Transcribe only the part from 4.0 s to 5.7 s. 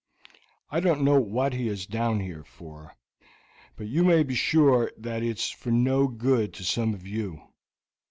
may be sure that it's for